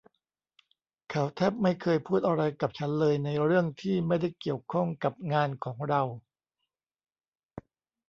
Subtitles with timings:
[1.09, 6.01] เขาแทบไม่เคยพูดอะไรกับฉันเลยในเรื่องที่ไม่ได้เกี่ยวข้องกับงานของเรา